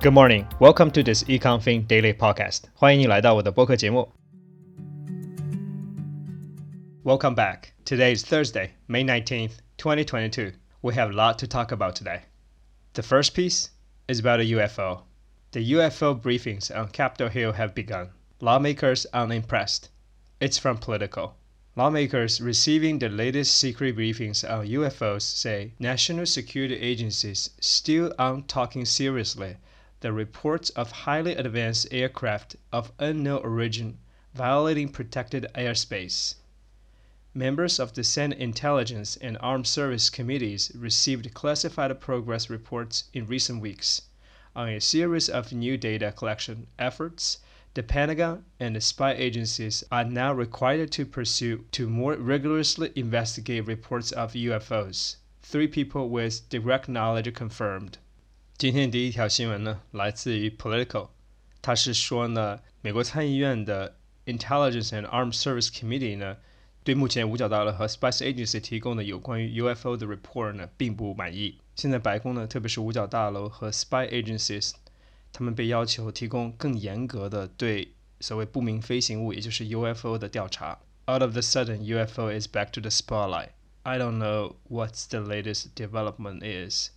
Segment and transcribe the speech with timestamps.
[0.00, 2.66] Good morning, welcome to this EconFin Daily Podcast.
[2.74, 4.08] 欢迎你来到我的播客节目。
[7.02, 7.72] Welcome back.
[7.84, 10.52] Today is Thursday, May 19th, 2022.
[10.82, 12.20] We have a lot to talk about today.
[12.92, 13.70] The first piece
[14.06, 15.02] is about a UFO.
[15.50, 18.10] The UFO briefings on Capitol Hill have begun.
[18.40, 19.88] Lawmakers unimpressed.
[20.38, 21.34] It's from Politico.
[21.74, 28.84] Lawmakers receiving the latest secret briefings on UFOs say national security agencies still aren't talking
[28.84, 29.56] seriously
[30.00, 33.98] the reports of highly advanced aircraft of unknown origin
[34.34, 36.34] violating protected airspace.
[37.34, 43.60] Members of the Senate Intelligence and Armed Service Committees received classified progress reports in recent
[43.60, 44.02] weeks
[44.54, 47.38] on a series of new data collection efforts
[47.74, 53.66] the Pentagon and the spy agencies are now required to pursue to more rigorously investigate
[53.66, 55.16] reports of UFOs.
[55.42, 57.98] Three people with direct knowledge confirmed.
[58.58, 61.10] 今天第一条新闻呢，来自于 Politico，
[61.62, 63.94] 它是说呢，美国参议院的
[64.26, 66.38] Intelligence and Armed Service Committee 呢，
[66.82, 71.60] 对目前五角大楼和 Space Agency 提供的有关于 UFO 的 report 呢，并不满意。
[71.76, 74.72] 现在白宫呢，特别是五角大楼和 Spy Agencies，
[75.32, 80.80] 他们被要求提供更严格的对所谓不明飞行物，也就是 UFO 的调查。
[81.06, 83.50] Out of the sudden, UFO is back to the spotlight.
[83.84, 86.90] I don't know what the latest development is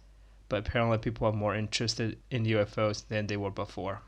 [0.52, 4.02] but apparently people are more interested in UFOs than they were before.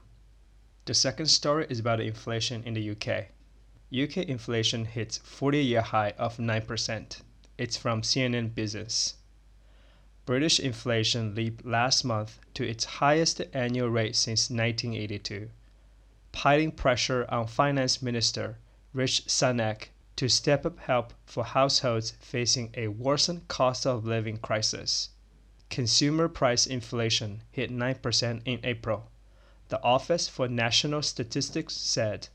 [0.84, 3.28] The second story is about inflation in the UK.
[3.98, 7.22] UK inflation hits 40 year high of 9%.
[7.58, 9.14] It's from CNN Business.
[10.26, 15.50] British inflation leaped last month to its highest annual rate since 1982,
[16.34, 18.58] piling pressure on Finance Minister
[18.92, 25.08] Rishi Sunak to step up help for households facing a worsened cost of living crisis.
[25.70, 29.10] Consumer price inflation hit 9% in April,
[29.70, 32.28] the Office for National Statistics said,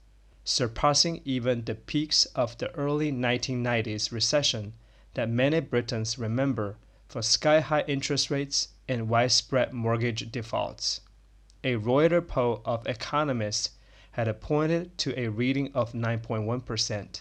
[0.45, 4.73] surpassing even the peaks of the early 1990s recession
[5.14, 6.77] that many Britons remember
[7.07, 11.01] for sky high interest rates and widespread mortgage defaults.
[11.63, 13.70] A Reuters poll of economists
[14.13, 17.20] had pointed to a reading of 9.1%.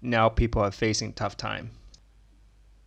[0.00, 1.70] now people are facing tough time.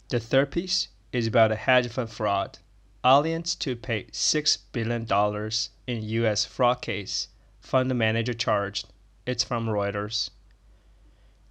[0.10, 2.60] The third piece is about a hedge fund fraud.
[3.04, 5.06] Allianz to pay $6 billion
[5.88, 6.46] in U.S.
[6.46, 7.28] fraud case,
[7.60, 8.88] fund manager charged.
[9.26, 10.30] It's from Reuters.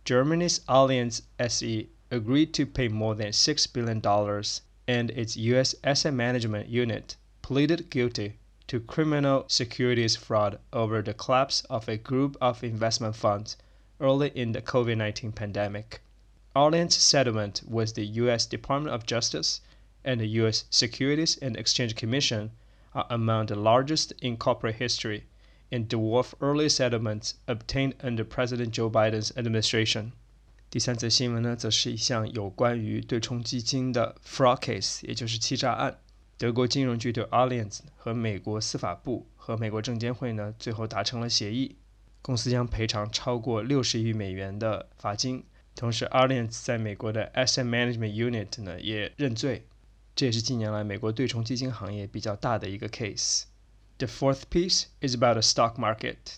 [0.04, 4.44] Germany's Allianz SE agreed to pay more than $6 billion
[4.88, 5.74] and its U.S.
[5.84, 12.36] asset management unit pleaded guilty to criminal securities fraud over the collapse of a group
[12.40, 13.56] of investment funds
[14.00, 16.00] early in the COVID 19 pandemic.
[16.54, 18.46] Allianz's settlement with the U.S.
[18.46, 19.60] Department of Justice
[20.04, 20.64] and the U.S.
[20.70, 22.50] Securities and Exchange Commission
[22.92, 25.24] are among the largest in corporate history
[25.70, 30.12] and dwarf early settlements obtained under President Joe Biden's administration.
[30.70, 35.98] 第三则新闻呢，则是一项有关于对冲基金的 fraud case，也就是欺诈案。
[36.38, 41.76] 德国金融巨头 Allianz 和美国司法部和美国证监会呢，最后达成了协议，
[42.21, 45.43] 公司将赔偿超过六十亿美元的罚金。
[45.75, 49.67] 同时，Allianz 在美国的 Asset Management Unit 呢也认罪。
[50.15, 56.37] 这也是近年来美国对冲基金行业比较大的一个 case。The fourth piece is about the stock market.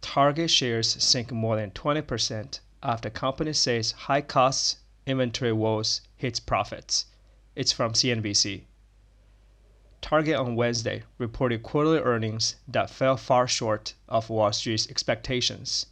[0.00, 7.04] Target shares sink more than 20% after company says high costs inventory woes hits profits.
[7.54, 8.62] It's from CNBC.
[10.03, 15.85] Target on Wednesday reported quarterly earnings that fell far short of Wall Street's expectations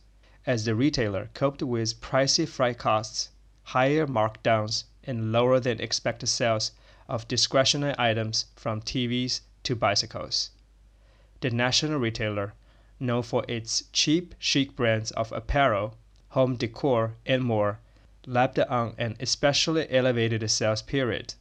[0.46, 3.30] as the retailer coped with pricey freight costs,
[3.64, 6.74] higher markdowns, and lower than expected sales
[7.08, 10.50] of discretionary items from TVs to bicycles.
[11.40, 12.54] The national retailer,
[13.00, 15.96] known for its cheap, chic brands of apparel,
[16.32, 17.80] home decor, and more,
[18.26, 21.36] lapped on an especially elevated sales period.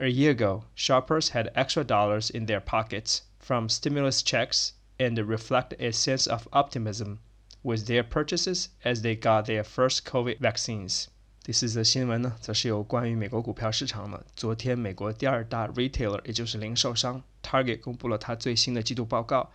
[0.00, 5.80] A year ago, shoppers had extra dollars in their pockets from stimulus checks and reflected
[5.80, 7.18] a sense of optimism
[7.62, 11.06] with their purchases as they got their first COVID vaccines.
[11.42, 14.26] 第四则新闻呢，则是有关于美国股票市场了。
[14.34, 19.50] 昨天，美国第二大 retailer，也就是零售商 Target 公布了它最新的季度报告，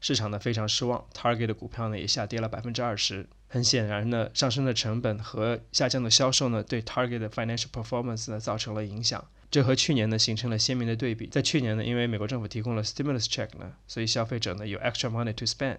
[0.00, 3.26] 市场呢非常失望，Target 的股票呢也下跌了百分之二十。
[3.46, 9.24] 很显然呢，上升的成本和下降的销售呢，对 Target 的 financial performance 呢造成了影响。
[9.52, 11.26] 这和去年呢形成了鲜明的对比。
[11.26, 15.78] 在去年呢，因为美国政府提供了 stimulus check 呢，所以消费者呢有 extra money to spend。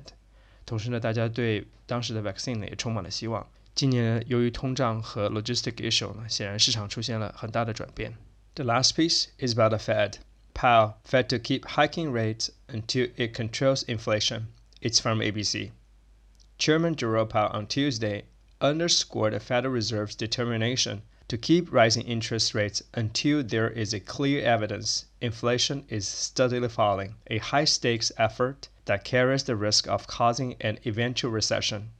[0.65, 3.47] 同时呢，大家对当时的 vaccine 呢也充满了希望。
[3.75, 8.15] 今年由于通胀和 logistic issue 呢，显然市场出现了很大的转变。
[8.55, 10.15] The last piece is about the Fed.
[10.53, 14.47] Powell Fed to keep hiking rates until it controls inflation.
[14.81, 15.71] It's from ABC.
[16.57, 18.23] Chairman Jerome Powell on Tuesday
[18.59, 24.44] underscored the Federal Reserve's determination to keep rising interest rates until there is a clear
[24.44, 30.54] evidence inflation is steadily falling, a high stakes effort that carries the risk of causing
[30.60, 31.90] an eventual recession.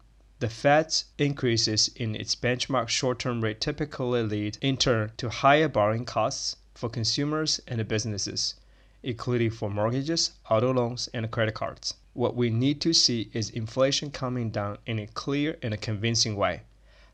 [0.41, 5.69] The Fed's increases in its benchmark short term rate typically lead, in turn, to higher
[5.69, 8.56] borrowing costs for consumers and businesses,
[9.03, 11.94] including for mortgages, auto loans, and credit cards.
[12.12, 16.37] What we need to see is inflation coming down in a clear and a convincing
[16.37, 16.62] way,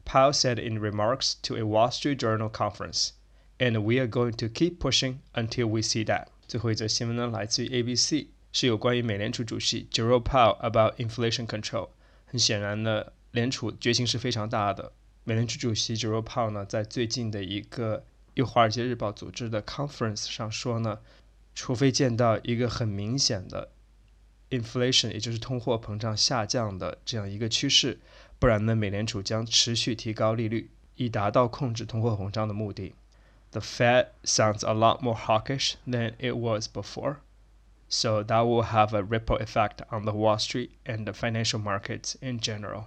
[0.04, 3.10] Powell said in remarks to a Wall Street Journal conference.
[3.58, 6.28] And we are going to keep pushing until we see that.
[6.48, 11.90] 最后一则新闻呢，来自于 ABC，是有关于美联储主席 Jerome Powell about inflation control。
[12.24, 14.92] 很显然呢，联储决心是非常大的。
[15.24, 18.04] 美联储主席 Jerome Powell 呢，在最近的一个
[18.34, 20.98] 由《华尔街日报》组织的 conference 上说呢，
[21.54, 23.70] 除非见到一个很明显的
[24.49, 27.99] inflation，也就是通货膨胀下降的这样一个趋势，
[28.39, 32.93] 不然呢，美联储将持续提高利率，以达到控制通货膨胀的目的。
[33.51, 37.17] The Fed sounds a lot more hawkish than it was before,
[37.87, 42.15] so that will have a ripple effect on the Wall Street and the financial markets
[42.19, 42.85] in general.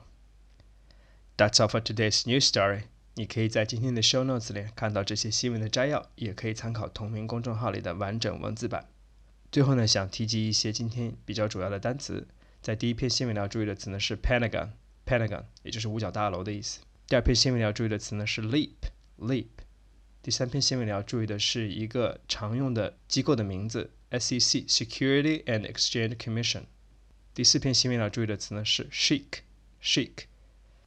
[1.36, 2.82] That's all for today's news story.
[3.14, 8.86] 你可以在今天的 show notes 里看到这些新闻的摘要，也可以参考同名公众号里的完整文字版。
[9.53, 12.27] 最后呢，想提及一些今天比较主要的单词。
[12.59, 16.79] 在第一篇新闻里要注意的词呢是 Pentagon，Pentagon，也就是五角大楼的意思。
[17.05, 19.45] 第二篇新闻里要注意的词呢是 Leap，Leap。
[20.23, 26.63] 第三篇新闻里要注意的是一个常用的机构的名字 SEC，Security and Exchange Commission。
[27.35, 30.23] 第四篇新闻要注意的词呢是 Chic，Chic。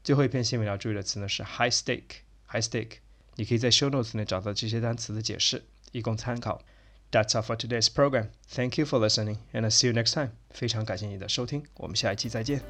[0.02, 2.96] 最后一篇新闻要注意的词呢是 high stake，high stake。
[3.36, 6.64] 你可以在 show notes 内找到这些单词的解释，以供参考。
[7.11, 8.29] That's all for today's program.
[8.47, 10.29] Thank you for listening, and I'll see you next time.
[10.51, 12.61] 非常感谢你的收听，我们下一期再见。